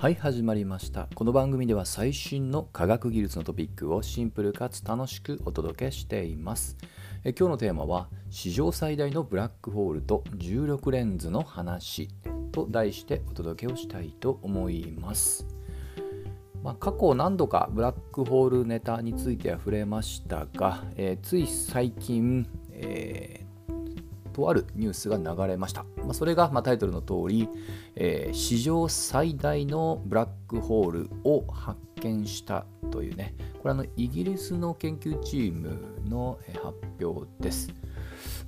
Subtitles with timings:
[0.00, 1.08] はい始まりました。
[1.16, 6.76] この番組では最新の科学技術のトピックをシンプルかつ楽しくお届けしています。
[7.24, 12.10] え今日のテーマは史上最大のブラックホールと重力レンズの話
[12.52, 15.48] と題してお届けをしたいと思います。
[16.62, 23.47] まあ、過去何度かブラックホールネタについては触れましたが、えー、つい最近、え
[24.38, 25.84] とあるニュースが流れました。
[26.04, 27.48] まあ、それが、まあ、タイトルの通り、
[27.96, 37.74] えー、史上最大のブラックホールを発見したというね、これあのイギリスの研究チームの発表です。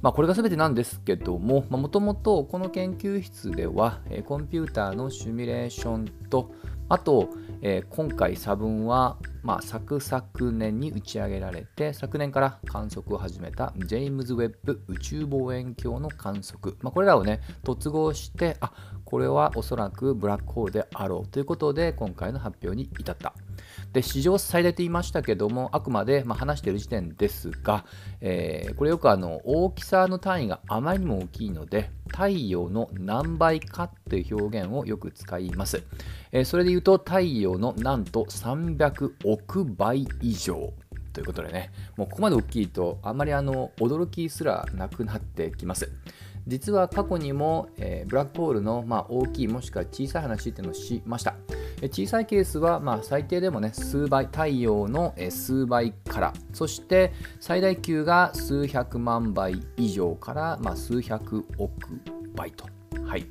[0.00, 6.52] まあ、これが全てなんですけども、もともとこの研究室では、えコンピューターのシミュレーションと、
[6.90, 7.30] あと、
[7.62, 18.72] えー、今回差分は、まあ、昨昨年に打ち上げられて昨年から観測を始めたジェイムズ・ウェッブ宇宙望遠鏡の観測、まあ、これらをね突合してあ
[19.04, 23.34] これはおそらくブラックホールであろうということで今回の発表に至った。
[23.92, 27.84] で史上最大と言いましたけどもあくまで、まあ、話している時点ですが、
[28.20, 35.82] えー、これよくあの大きさの単位があまりにも大きいので太陽の何倍かという表現をよく使います、
[36.30, 40.72] えー、それで言うと太陽のなんと300億倍以上
[41.12, 45.90] ということでねもうここまで大きいとあまりあの驚きすらなくなってきます。
[46.46, 51.34] 実は過去にも、えー、ブラックホールの、まあ、大きいもしくは小さい話っていうのをしました。
[51.88, 61.72] 小さいケースは、まあ、最低でもね数倍太陽の数倍からそして最大級が数百万倍以上から、まあ、数百億
[62.34, 62.66] 倍と。
[63.04, 63.26] はい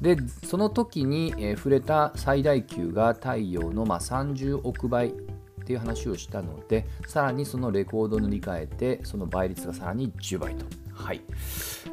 [0.00, 5.12] でその時に、え、触れた最大級が太陽の、まあ、30億倍っ
[5.66, 10.64] ていう話をしたのでさらにそのレコードを塗り替えてその倍率がさらに10倍と。
[10.98, 11.22] はい、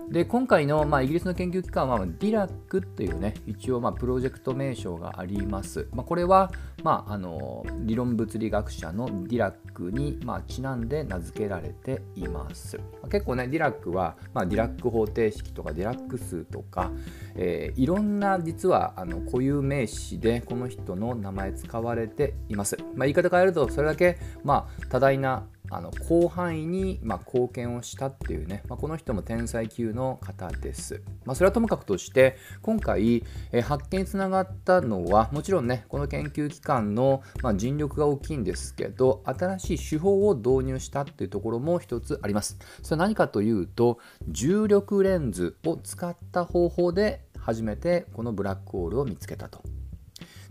[0.10, 5.88] で今回の、まあ、イギリスの研究機関は、ディラックというね、一応、まあ、プロジェクト名称があります。
[5.94, 6.52] まあ、これは、
[6.84, 12.80] まあ、あの理論物理学者のディラックに、まあ、ちなんで名付けられています。
[13.02, 16.92] ま結構ね、ディラックは、まあ、ディラック方程式とかディラック数とか、
[17.36, 22.76] えー、いろんな実はあの固有名詞でこの人の名前使われています。
[22.96, 31.02] まあ、言い方変えると、それだけ、まあ、多大なあの広範囲に、ま、貢献をしたっていうね、まあ、この人も天才級の方です。
[31.26, 42.58] まあ、それはともかくとして今回、え発見につながったのはもちろんねこの研究機関の、ま、尽力が大きいんですけど新しい手法を導入したっていうところも一つあります。
[42.82, 44.00] それは何かというと
[44.30, 49.75] 重力レンズを使った方法で初めてこのブラックホールを見つけたと。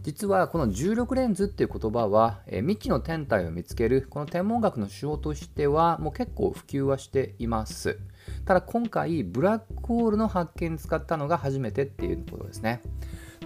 [0.04, 7.98] 実はこの重力レンズっていう言葉は、え未知の天体を見つけるこの天文学の手法としてはもう結構普及はしています
[8.44, 12.82] ただ今回ブラックホールの発見に使ったのが初めてっていうことですね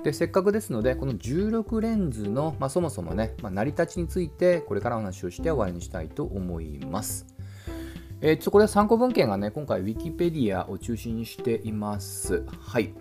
[0.02, 7.26] でせっかくですのでこの重力レンズの、まあ、そもそもね、まあ、成り立ちについてこれからお話をして終わりにしたいと思います
[8.20, 12.44] えー、ちょっとこれは参考文献がね、今回 Wikipedia を中心にしています。
[12.60, 12.92] はい。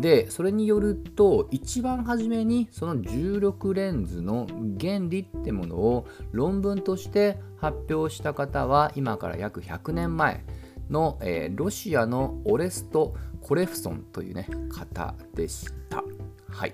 [0.00, 4.46] でそれによると一番初めにその重力レンズの
[4.80, 10.44] 原理ってものを論文として発表した方は今から約100年前
[10.90, 16.02] の、えー、ロシアのオレスト・コレフソンという、ね、方でした。
[16.48, 16.72] はい、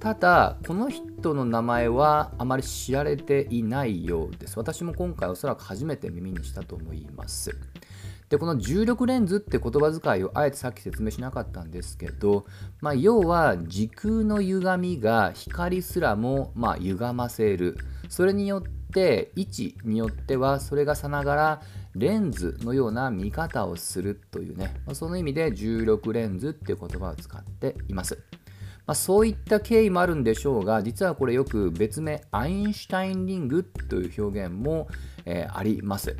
[0.00, 4.58] ただこの人の名前はあまり知られていないようです。
[4.58, 7.56] 私も今回おそらく初めて耳にしたと思います。
[8.32, 12.46] でこの重力レンズって言葉遣いをあえてさっき説明しなかったんですけど、
[12.80, 17.76] まあ、要は時空の歪みが光すらもま歪ませる
[18.08, 21.62] それによって位置によってはそれがさながら
[21.94, 28.18] レンズのような見方をするというね、まあ、その意味で重力レンズっていう言葉を使っています。
[28.86, 34.88] まあ、そういった経緯もあるんでしょうが実はこれよく別名アインシュタインリングという表現も、
[35.26, 36.16] えー、あります。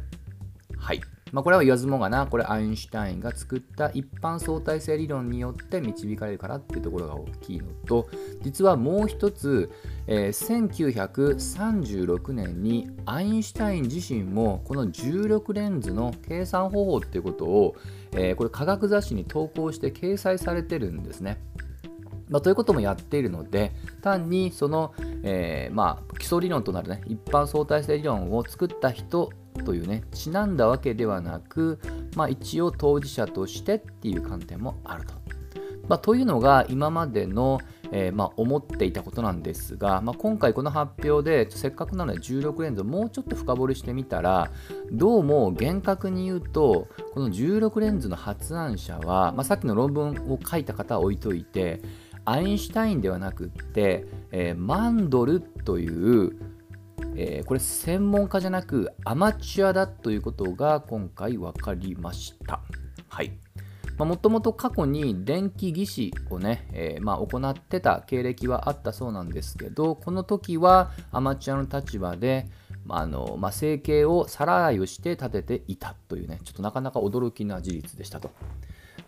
[0.77, 1.01] はい。
[1.33, 8.07] まあ、これは言わずもがな、これアインシュタインが作った一般相対性理論によって導かれるからっていうところが大きいのと、
[8.43, 9.71] 実はもう一つ、
[10.07, 17.77] えー、1936年にアインシュタイン自身もこの重力レンズの計算方法っていうことを、
[18.13, 21.41] えー、これ科学雑誌に投稿して掲載されてるんですね。
[22.29, 29.31] まあ、ということもやっているので単にその、えー、まあ、基礎理論となる、ね、一般相対性理論を作った人
[29.65, 31.79] というねちなんだわけではなく、
[32.17, 35.15] まあ、一応当事者としてっていう観点もあると。
[35.89, 37.59] まあ、というのが今までの、
[37.91, 44.51] えー、まあ、思っていたことなんですが、まあ、今回この発表でせっかくなので重力レンズをもうちょっと深掘りしてみたら
[44.93, 51.83] どうも厳格に言うとこの重力レンズの発案者は、まさっきの論文を書いた方は置いといて
[52.25, 56.37] アインシュタインではなくって、えー、マンドルという、
[57.17, 62.61] えー、これ専門家じゃなくアマチュアだということが今回分かりました。
[63.09, 63.33] はい。
[63.99, 72.49] もともと過去に電気技師をね、えー、まあ、行ってた経歴はあったそうなんですけど、この時はアマチュアの立場で、
[72.85, 78.31] まあのまあ、生計をさらいをして立てていたというね、ちょっとなかなか驚きな事実でしたと。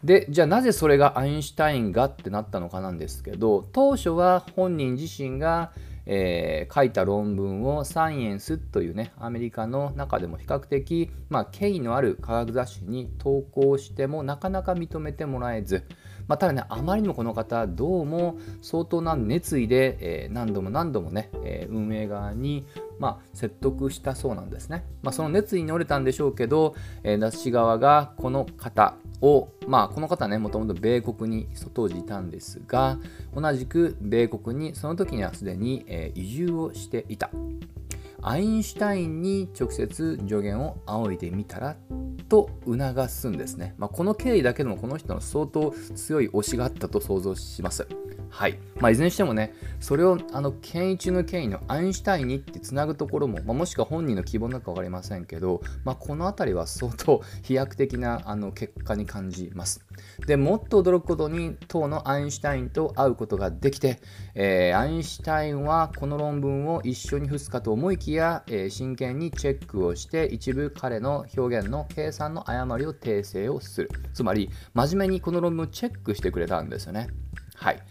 [0.04, 5.72] で、じゃあなぜそれがアインシュタインがってなったのかなんですけど、当初は本人自身が
[6.06, 15.84] えー、書いた論文をサイエンスというねアメリカの中でも比較的、まあ、権威のある科学雑誌に投稿してもなかなか認めてもらえず、
[16.26, 22.66] まあ、ただねあまりにもこの方どうも相当な熱意で、えー、何度も何度もね、えー、運営側に、
[22.98, 32.98] まあ、説得したそうなんですね、まあ、その熱意に乗れたんでしょうけど、えー、雑誌側がこの方を、まあ、この方ねもともと米国に当時いたんですが
[33.34, 37.30] 同じく米国にその時にはすでに、えー、移住をしていた。
[38.26, 41.76] アインシュタインに直接助言を仰いでみたら
[42.28, 47.86] と促すんですね、まあ、この経緯だけでもこの人の相当強い推しがあったと想像します
[48.34, 48.58] はい。
[48.80, 59.86] まあ、いずれにしてもね、それをあの権威中の権威のアインシュタインにってつなぐところも、まあ、もしくは本人の希望なのか分かりませんけど、まあ、この辺りは相当飛躍的なあの結果に感じます。
[60.26, 64.00] でもっと驚くことに、当のアインシュタインと会うことができて、
[64.34, 73.90] えー、アインシュタインはこの論文を一緒に付すかと思いきや、えー、真剣にチェックをして、一部彼の表現の計算の誤りを訂正をする。
[74.12, 77.08] つまり、真面目にこの論文をチェックしてくれたんですよね。
[77.56, 77.82] はい。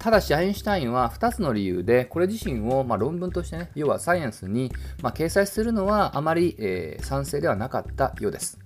[0.00, 4.72] ただし、アインシュタインは2つの理由で、これ自身をま論文としてね、要はサイエンスに
[5.02, 8.58] ま掲載するのはあまり、え、賛成ではなかったようです。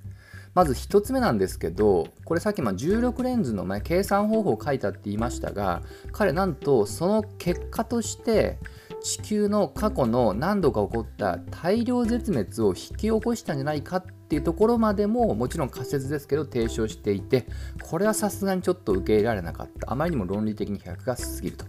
[0.54, 8.58] まず1つ目なんですけど、これさっきま16レンズの、計算方法を書いたって言いましたが、彼なんとその結果として、
[9.04, 17.46] 地球の過去の何度か起こった大量絶滅を引き起こしたんじゃないかっていうところまでももちろん仮説ですけど提唱していて
[17.82, 19.92] これはさすがにちょっと受け入れられなかった。
[19.92, 21.66] あまりにも論理的に100が過ぎると。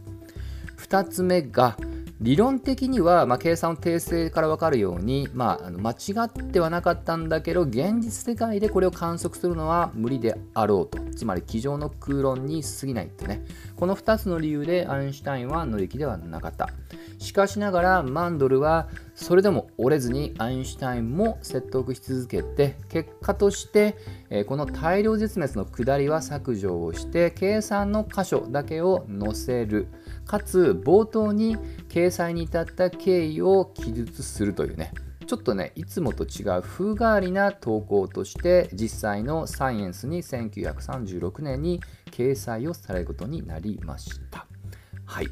[0.77, 1.75] 2つ目が
[2.21, 11.03] 理論的には、まあ、計算の訂正から分かるように、まあ、間違ってはなかったんだけど現実世界でこれを観測するのは無理であろうと。
[11.15, 13.43] つまり机上の空論に過ぎないってね。
[13.75, 16.69] この2つの理由でアインシュタインは乗り気ではなかった。
[17.17, 23.97] しかしながらマンドルはそれでも折れずにアインシュタインも説得し続けて結果として、
[24.47, 29.87] この大量絶滅の下りは削除をして計算の箇所だけを載せる。
[30.25, 31.57] かつ冒頭に
[31.89, 34.91] 掲載に至った経緯を記述するというね。
[35.25, 41.81] ちょっとねいつもと違う風変わりな投稿として実際のサイエンスに1936年に
[42.11, 44.45] 掲載をされることになりました。
[45.05, 45.27] はい。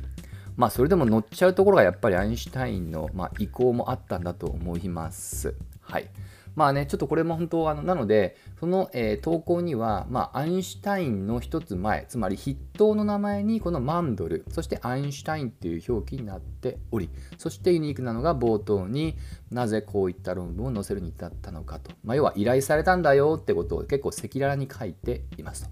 [0.56, 5.56] まあそれでも乗っちゃうところがやっぱりアインシュタインの、まあ、意向もあったんだと思います。
[5.82, 6.10] はい。
[6.56, 19.16] まあね、ちょっとこれも本当あのなので、その、えー、投稿には、まあ、アインシュタインの一つ前、つまり筆頭の名前にこのマンドル、そしてアインシュタインっていう表記になっており、そしてユニークなのが冒頭に
[19.52, 25.70] なぜこういった論文を載せるに至ったのかと、まあ、要は依頼されたんだよってことを結構赤裸々に書いていますと。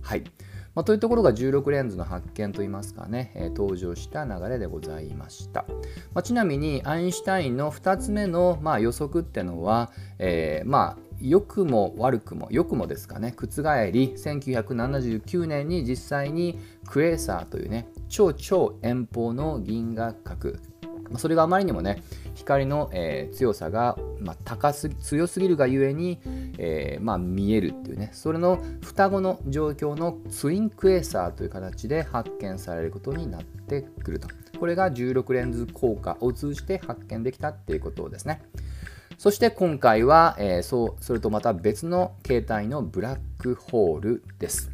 [0.00, 0.24] はい。
[0.74, 5.64] まあ、というところが16レンズの発見といいますかね、えー、登場した流れでございました。
[6.14, 13.46] まあ、ちなみにアインシュタインの2つ目の、まあ、予測ってのは、えー、まあ良くも悪くも良くもですかね覆
[13.92, 20.58] り1979年に実際にクエーサーというね超超遠方の銀河核
[21.12, 22.02] まそれがあまりにもね
[22.34, 26.20] 光の、えー、強さが、まあ、高す強すぎるがゆえに、
[26.58, 34.28] えー、まあ、見えるっていうねそれの双子の状況のツインクエーサーという形で発見されることになってくると。
[34.58, 38.42] これが16レンズ効果を通じて発見できたっていうことですね。
[39.18, 44.71] そして今回は、えー、そうそれとまた別の形態のブラックホールです。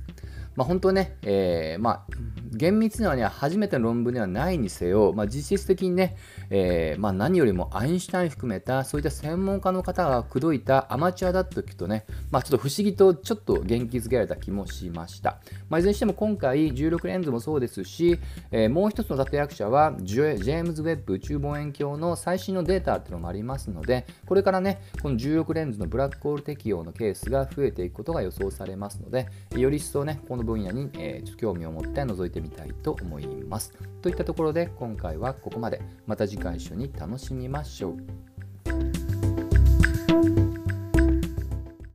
[0.59, 2.07] まあ、本当ね、えー、まあ、
[2.53, 6.17] 厳密にはね、初めての論文ではないにせよ、まあ、実質的にね、
[6.50, 15.38] えー、まあ、何よりもアインシュタイン含めた、そういった専門家の方が口説いたアマチュアだと聞くとね、まあ、ちょっと不思議とちょっと元気づけられた気もしました。
[15.69, 18.19] まあ、いずれにしても今回、16レンズもそうですし、
[18.50, 33.75] えー、もう一つの立役者は、ジェームズ・ウェッブ宇宙望遠鏡の最新のデータっていうのもありますので、これからね、この16レンズのブラックホール適用のケースが増えていくことが予想されますので、より一層ね、この分野に、えー、興味を持って覗いてみたいと思います。
[34.00, 35.83] といったところで今回はここまで。
[36.07, 38.27] また次回一緒に楽しみましょう。